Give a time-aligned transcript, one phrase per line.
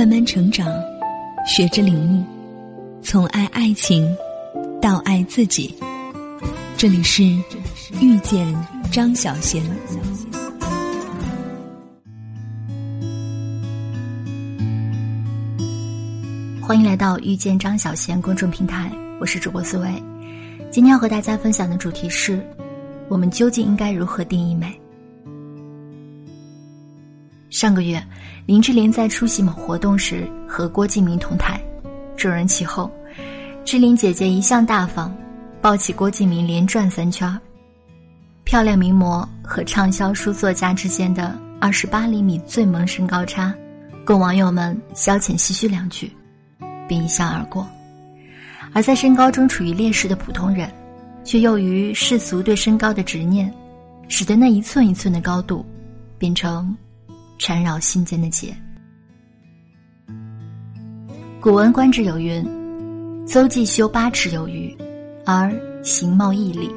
[0.00, 0.66] 慢慢成长，
[1.46, 2.24] 学着领悟，
[3.02, 4.10] 从爱爱情
[4.80, 5.76] 到爱自己。
[6.74, 7.22] 这里是
[8.00, 8.50] 遇见
[8.90, 9.62] 张小贤。
[16.62, 18.90] 欢迎来到遇见张小贤公众平台，
[19.20, 19.86] 我是主播思维。
[20.70, 22.42] 今天要和大家分享的主题是：
[23.06, 24.79] 我们究竟应该如何定义美？
[27.60, 28.02] 上个月，
[28.46, 31.62] 林志玲在出席某活动时和郭敬明同台，
[32.16, 32.90] 众人齐后，
[33.66, 35.14] 志玲姐姐一向大方，
[35.60, 37.38] 抱起郭敬明连转三圈。
[38.44, 43.54] 漂亮名模和畅销书作家之间的二十八厘米最萌身高差，
[44.06, 46.10] 供网友们消遣唏嘘两句，
[46.88, 47.68] 并一笑而过。
[48.72, 50.66] 而在身高中处于劣势的普通人，
[51.24, 53.52] 却由于世俗对身高的执念，
[54.08, 55.62] 使得那一寸一寸的高度，
[56.16, 56.74] 变成。
[57.40, 58.54] 缠绕心间的结。
[61.40, 62.46] 古文观止有云
[63.26, 64.76] ：“邹忌修八尺有余，
[65.24, 65.50] 而
[65.82, 66.70] 形貌毅力，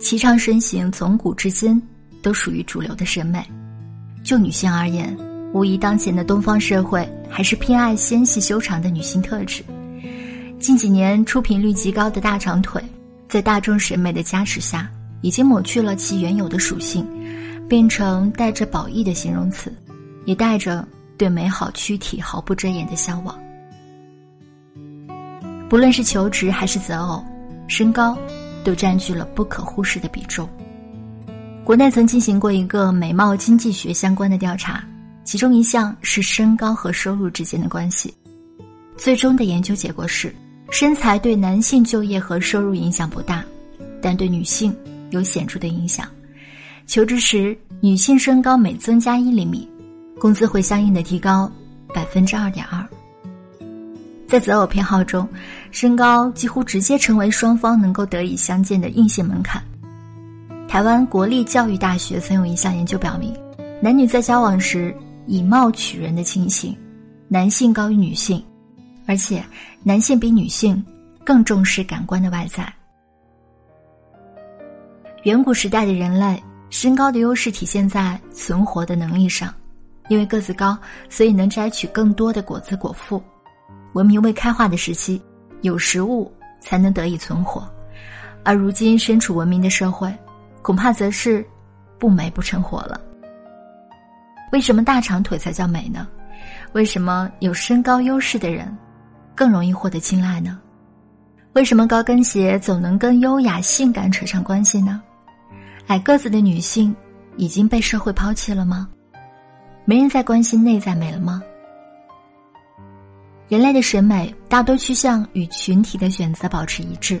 [0.00, 1.80] 其长身形从古至今
[2.20, 3.46] 都属于主流的审美。
[4.24, 5.16] 就女性而言，
[5.52, 9.62] 无疑当前的东方社会还是偏爱纤细修长的女性特质。
[10.58, 12.82] 近几年出频率极高的大长腿，
[13.28, 14.90] 在大众审美的加持下，
[15.20, 17.06] 已经抹去了其原有的属性。”
[17.68, 19.72] 变成带着褒义的形容词，
[20.24, 20.86] 也带着
[21.16, 23.38] 对美好躯体毫不遮掩的向往。
[25.68, 27.24] 不论是求职还是择偶，
[27.66, 28.16] 身高
[28.62, 30.48] 都占据了不可忽视的比重。
[31.64, 34.84] 国内曾进行过一个美貌经济学相关的调查，
[35.24, 38.14] 其中一项是身高和收入之间的关系。
[38.96, 40.32] 最终的研究结果是，
[40.70, 43.44] 身材对男性就业和收入影响不大，
[44.00, 44.72] 但对女性
[45.10, 46.08] 有显著的影响。
[46.86, 49.68] 求职时，女性身高每增加一厘米，
[50.20, 51.50] 工资会相应的提高
[51.92, 52.86] 百分之二点二。
[54.28, 55.28] 在择偶偏好中，
[55.72, 59.60] 身高几乎直接成为双方能够得以相见的硬性门槛。
[60.68, 63.34] 台湾国立教育大学曾有一项研究表明，
[63.80, 64.94] 男女在交往时
[65.26, 66.76] 以貌取人的情形，
[67.26, 68.42] 男性高于女性，
[69.06, 69.44] 而且
[69.82, 70.82] 男性比女性
[71.24, 72.72] 更重视感官的外在。
[75.24, 76.40] 远古时代的人类。
[76.68, 79.54] 身高的优势体现在存活的能力上，
[80.08, 80.76] 因为个子高，
[81.08, 83.22] 所以能摘取更多的果子果腹。
[83.92, 85.22] 文明未开化的时期，
[85.62, 87.66] 有食物才能得以存活，
[88.44, 90.14] 而如今身处文明的社会，
[90.60, 91.46] 恐怕则是
[91.98, 93.00] 不美不成活了。
[94.52, 96.06] 为什么大长腿才叫美呢？
[96.72, 98.76] 为什么有身高优势的人
[99.34, 100.60] 更容易获得青睐呢？
[101.54, 105.02] 为什么高跟鞋总能跟优雅性感扯上关系呢？
[105.88, 106.94] 矮个子的女性
[107.36, 108.88] 已经被社会抛弃了吗？
[109.84, 111.40] 没人再关心内在美了吗？
[113.48, 117.20] 人类的审美大多趋向与群体的选择保持一致，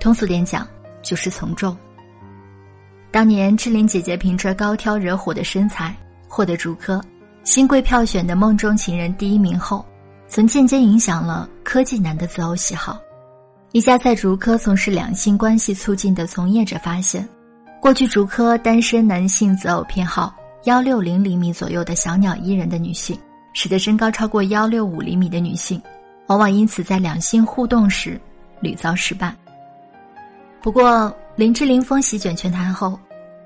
[0.00, 0.66] 通俗点讲
[1.00, 1.76] 就是从众。
[3.12, 5.94] 当年志玲姐姐凭着高挑惹火的身材
[6.26, 7.00] 获得竹科
[7.44, 9.86] 新贵票选的梦中情人第一名后，
[10.26, 12.98] 曾间接影响了科技男的择偶喜好。
[13.70, 17.28] 一家在竹科从事两性关系促进的从业者发现。
[17.82, 20.32] 过去竹科单身男性择偶偏好
[20.66, 23.18] 幺六零厘米左右的小鸟依人的女性，
[23.54, 25.82] 使得身高超过幺六五厘米的女性，
[26.28, 28.20] 往往因此在两性互动时
[28.60, 29.34] 屡遭失败。
[30.60, 32.96] 不过林志玲风席卷全台后，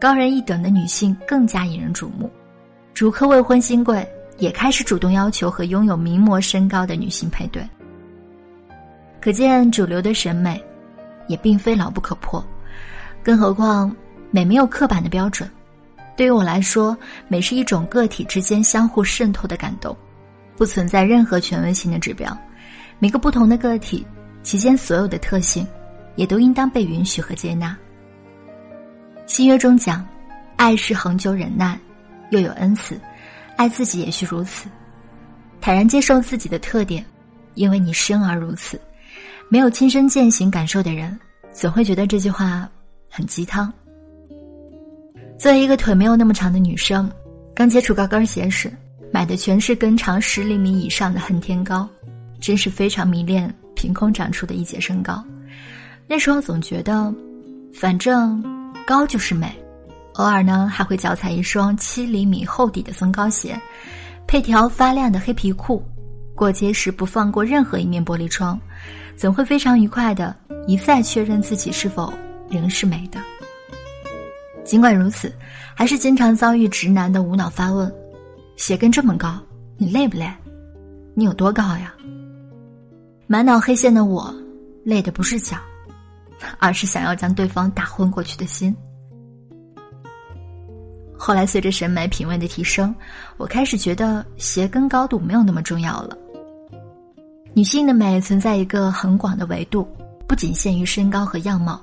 [0.00, 2.30] 高人一等的女性更加引人瞩目，
[2.94, 4.02] 竹科未婚新贵
[4.38, 7.62] 也开始主动要求和拥有名模身高的女性配对。
[9.20, 10.58] 可见主流的审美，
[11.26, 12.42] 也并非牢不可破，
[13.22, 13.94] 更何况。
[14.32, 15.48] 美没有刻板的标准，
[16.16, 16.96] 对于我来说，
[17.28, 19.94] 美是一种个体之间相互渗透的感动，
[20.56, 22.36] 不存在任何权威性的指标。
[22.98, 24.06] 每个不同的个体，
[24.42, 25.66] 其间所有的特性，
[26.16, 27.76] 也都应当被允许和接纳。
[29.26, 30.04] 新约中讲，
[30.56, 31.78] 爱是恒久忍耐，
[32.30, 32.98] 又有恩慈，
[33.56, 34.66] 爱自己也需如此，
[35.60, 37.04] 坦然接受自己的特点，
[37.54, 38.80] 因为你生而如此。
[39.50, 41.18] 没有亲身践行感受的人，
[41.52, 42.66] 总会觉得这句话
[43.10, 43.70] 很鸡汤。
[45.42, 47.10] 作为一个腿没有那么长的女生，
[47.52, 48.72] 刚接触高跟鞋时，
[49.10, 51.88] 买的全是跟长十厘米以上的恨天高，
[52.40, 55.20] 真是非常迷恋凭空长出的一截身高。
[56.06, 57.12] 那时候总觉得，
[57.74, 58.40] 反正
[58.86, 59.52] 高就是美，
[60.12, 63.60] 偶尔呢还会脚踩一双七厘米厚底的松糕鞋，
[64.28, 65.82] 配条发亮的黑皮裤，
[66.36, 68.56] 过街时不放过任何一面玻璃窗，
[69.16, 70.36] 总会非常愉快的
[70.68, 72.14] 一再确认自己是否
[72.48, 73.18] 仍是美的。
[74.72, 75.30] 尽管如此，
[75.74, 77.94] 还是经常遭遇直男的无脑发问
[78.56, 79.38] ：“鞋跟这么高，
[79.76, 80.26] 你累不累？”
[81.12, 81.94] 你有多高呀？”
[83.28, 84.34] 满脑黑线的我，
[84.82, 85.58] 累的不是脚，
[86.58, 88.74] 而是想要将对方打昏过去的心。
[91.18, 92.94] 后来随着审美品味的提升，
[93.36, 96.16] 我开始觉得鞋跟高度没有那么重要了。
[97.52, 99.86] 女性的美存在一个很广的维度，
[100.26, 101.78] 不仅限于身高和样貌，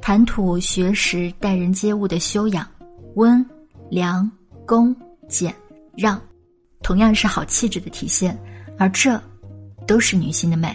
[0.00, 2.66] 谈吐、学识、待人接物的修养，
[3.14, 3.44] 温、
[3.90, 4.30] 良、
[4.66, 4.94] 恭、
[5.28, 5.54] 俭、
[5.96, 6.20] 让，
[6.82, 8.36] 同样是好气质的体现，
[8.78, 9.20] 而这，
[9.86, 10.74] 都是女性的美。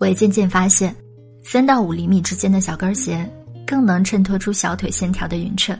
[0.00, 0.94] 我也渐渐发现，
[1.44, 3.28] 三到五厘米之间的小跟鞋，
[3.66, 5.78] 更能衬托出小腿线条的匀称。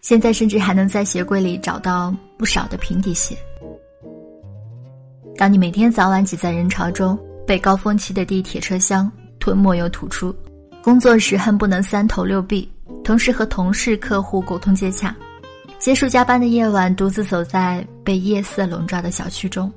[0.00, 3.36] 现在甚至还能在鞋柜里找到不少的平底鞋。
[5.36, 9.10] 当你每天早晚挤在人潮中，被高峰期的地铁车厢
[9.40, 10.34] 吞没又吐出，
[10.88, 12.66] 工作时恨不能三头六臂，
[13.04, 15.14] 同时和同事、客户沟通接洽，
[15.78, 19.70] 结束加班的夜晚，独自走在被夜色笼罩的小区中，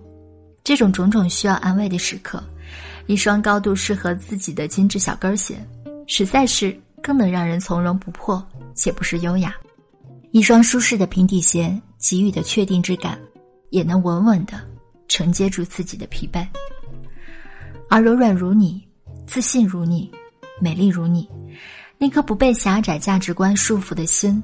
[0.63, 2.41] 这种种种需要安慰的时刻，
[3.07, 5.55] 一双高度适合自己的精致小跟鞋，
[6.07, 6.73] 实在是
[7.03, 8.41] 更能让人从容不迫，
[8.73, 9.53] 且不失优雅。
[10.31, 13.19] 一双舒适的平底鞋给予的确定之感，
[13.69, 14.53] 也能稳稳的
[15.09, 16.47] 承接住自己的疲惫。
[17.89, 18.81] 而柔软如你、
[19.27, 20.09] 自信如你、
[20.61, 21.27] 美丽如你，
[21.97, 24.41] 那颗不被狭窄价值观束缚的心，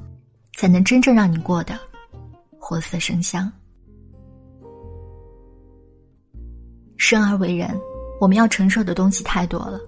[0.58, 1.80] 才能真正让你过得
[2.60, 3.50] 活色生香。
[6.98, 7.80] 生而为人，
[8.20, 9.80] 我们要承受的东西太多了，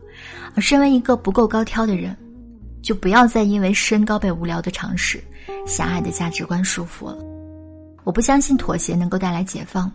[0.56, 2.16] 而身为一个不够高挑的人，
[2.84, 5.20] 就不要再因为身高被无聊的常识。
[5.66, 7.18] 狭隘的价值观束缚了，
[8.04, 9.92] 我不相信妥协能够带来解放，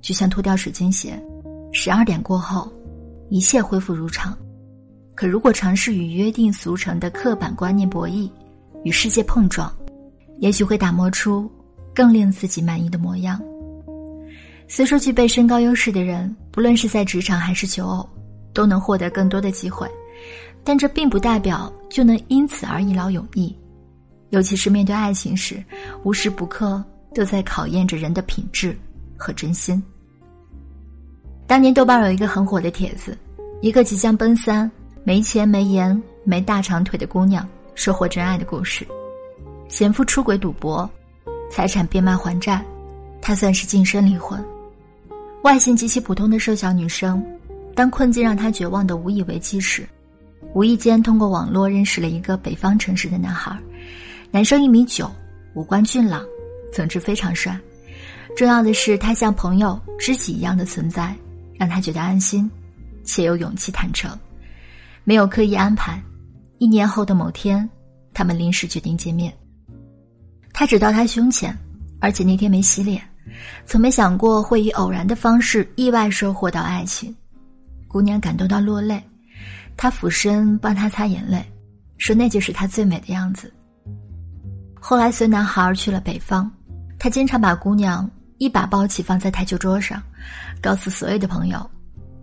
[0.00, 1.22] 就像脱掉水晶鞋，
[1.70, 2.72] 十二点过后，
[3.28, 4.36] 一切恢复如常。
[5.16, 8.30] 可如果尝试与约定俗成的刻板观念博弈，
[8.84, 9.74] 与世界碰撞，
[10.40, 11.50] 也许会打磨出
[11.94, 13.40] 更令自己满意的模样。
[14.68, 18.06] 虽说具备身高优势的人，不论是在职场还是求偶，
[18.52, 19.90] 都能获得更多的机会，
[20.62, 23.56] 但这并不代表就能因此而一劳永逸。
[24.30, 25.64] 尤其是面对爱情时，
[26.02, 26.84] 无时不刻
[27.14, 28.78] 都在考验着人的品质
[29.16, 29.82] 和真心。
[31.46, 33.16] 当年豆瓣有一个很火的帖子，
[33.62, 34.70] 一个即将奔三、
[35.06, 38.84] 没钱没颜没大长腿的姑娘收获真爱的故事。
[39.68, 40.90] 前夫出轨赌博，
[41.48, 42.60] 财产变卖还债，
[43.22, 44.44] 她算是净身离婚。
[45.44, 47.24] 外形极其普通的瘦小女生，
[47.72, 49.88] 当困境让她绝望的无以为继时，
[50.54, 53.56] 无意间通过网络认识了一个北方城市的男孩。
[54.32, 55.08] 男生一米九，
[55.54, 56.20] 五官俊朗，
[56.72, 57.56] 总之非常帅。
[58.36, 61.14] 重要的是，他像朋友、知己一样的存在，
[61.56, 62.50] 让他觉得安心，
[63.04, 64.10] 且有勇气坦诚。
[65.08, 66.02] 没有刻意安排，
[66.58, 67.68] 一年后的某天，
[68.12, 69.32] 他们临时决定见面。
[70.52, 71.56] 他只到他胸前，
[72.00, 73.00] 而且那天没洗脸，
[73.66, 77.14] 从没想过会以偶然的方式意外收获到爱情。
[77.86, 79.00] 姑娘感动到落泪，
[79.76, 81.40] 他俯身帮她擦眼泪，
[81.98, 83.54] 说那就是她最美的样子。
[84.74, 86.50] 后来随男孩去了北方，
[86.98, 90.02] 他经常把姑娘一把抱起放在台球桌上，
[90.60, 91.70] 告诉所有的朋友：“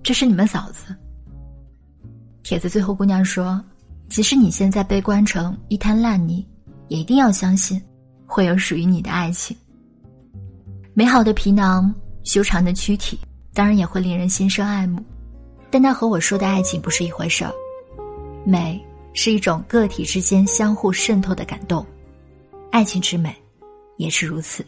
[0.04, 0.94] 这是你们嫂子。”
[2.44, 3.64] 帖子最后，姑娘说
[4.10, 6.46] ：“即使你现在被关成一滩烂泥，
[6.90, 7.82] 也一定要相信，
[8.28, 9.56] 会有属于你的爱情。
[10.94, 11.94] 美好的皮囊，
[12.24, 13.18] 修长的躯体，
[13.54, 15.02] 当然也会令人心生爱慕，
[15.72, 17.52] 但那和我说的爱情不是一回事儿。
[18.46, 18.80] 美
[19.14, 21.84] 是一种个体之间相互渗透的感动。”
[22.72, 23.34] 爱情之美，
[23.98, 24.66] 也是如此。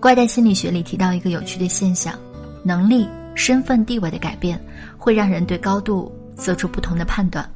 [0.00, 2.18] 怪诞心理学里提到一个有趣的现象：
[2.64, 4.60] 能力、身份地位的改变，
[4.96, 7.48] 会让人对高度做出不同的判断。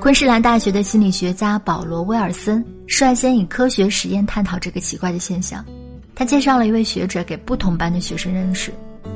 [0.00, 5.64] 昆士兰大学的心理学家保罗·威尔森率先以科学实验探讨这个奇怪的现象。
[6.14, 8.72] 他介绍了一位学者给不同班的学生认识，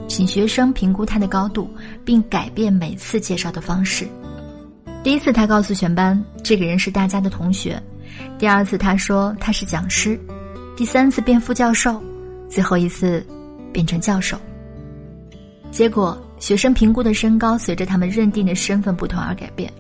[0.09, 1.71] 请学生评估他的高度，
[2.05, 4.09] 并改变每次介绍的方式。
[5.03, 7.77] 第一次，他告诉全班这个人是大家的同学；
[8.39, 10.17] 第二次，他说他是讲师；
[10.77, 12.01] 第三次变副教授；
[12.49, 13.25] 最后一次，
[13.73, 14.37] 变成教授。
[15.73, 19.73] 结果，学生评估的身高随着他们认定的身份不同而改变。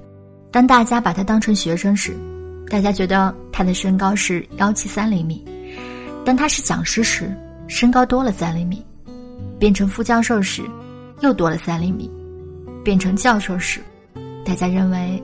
[0.51, 2.17] 当大家把他当成学生时，
[2.71, 5.45] 大家觉得他的身高是幺七三厘米；
[6.25, 7.31] 当他是讲师时，
[7.69, 8.79] 身高多了三厘米；
[9.59, 10.63] 变成副教授时，
[11.21, 12.11] 又多了三厘米；
[12.83, 13.79] 变成教授时。
[14.47, 15.23] 大家认为，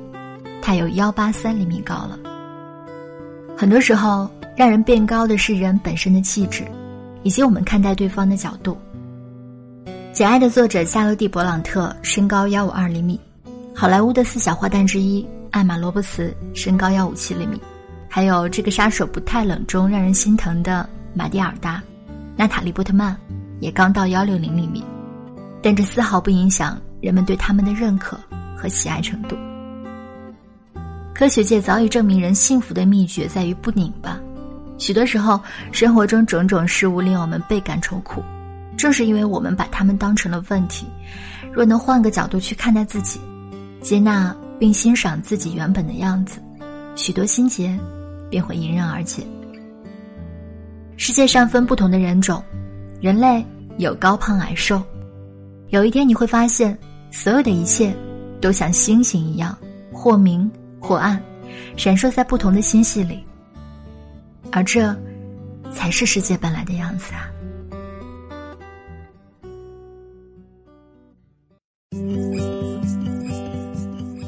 [0.61, 2.19] 他有幺八三厘米高了。
[3.57, 6.63] 很多时候，让人变高的是人本身的气质，
[7.23, 8.73] 以及我们看待对方的角度。
[10.13, 13.21] 《简爱》的作者夏洛蒂·勃朗特身高幺五二厘米，
[13.75, 17.61] 好莱坞的四小花旦之一艾玛·罗伯茨身高幺五七厘米，
[18.09, 21.81] 还有这个杀手不太冷中让人心疼的马蒂尔达，
[22.37, 23.17] 娜塔莉·波特曼
[23.61, 24.83] 也刚到幺六零厘米，
[25.63, 28.19] 但这丝毫不影响人们对他们的认可
[28.57, 29.37] 和喜爱程度。
[31.15, 34.19] 科学界早已证明，人幸福的秘诀在于不拧巴。
[34.79, 38.23] 许多时候，生活中种种事物令我们倍感愁苦，
[38.79, 40.87] 正是因为我们把他们当成了问题。
[41.53, 43.21] 若能换个角度去看待自己，
[43.83, 46.39] 接纳并欣赏自己原本的样子，
[46.95, 47.77] 许多心结
[48.31, 49.27] 便会迎刃而解。
[50.97, 52.43] 世界上分不同的人种，
[53.01, 53.45] 人类
[53.79, 54.81] 有高胖矮瘦。
[55.69, 56.77] 有一天你会发现，
[57.11, 57.95] 所有的一切
[58.41, 59.57] 都像星星一样，
[59.93, 61.21] 或明或暗，
[61.77, 63.25] 闪烁在不同的星系里。
[64.51, 64.97] 而这，
[65.73, 67.29] 才是世界本来的样子啊！